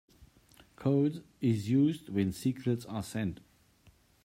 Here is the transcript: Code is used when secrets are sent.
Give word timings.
Code 0.77 1.23
is 1.41 1.69
used 1.69 2.09
when 2.09 2.31
secrets 2.31 2.85
are 2.87 3.03
sent. 3.03 3.39